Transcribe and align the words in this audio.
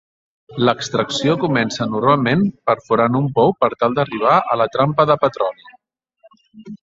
L'extracció 0.67 1.35
comença 1.41 1.85
normalment 1.89 2.41
perforant 2.71 3.19
un 3.21 3.29
pou 3.35 3.53
per 3.65 3.69
tal 3.83 3.97
d'arribar 3.99 4.37
a 4.55 4.57
la 4.63 4.67
trampa 4.77 5.05
de 5.11 5.19
petroli. 5.27 5.69